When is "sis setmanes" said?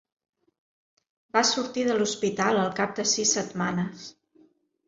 3.15-4.09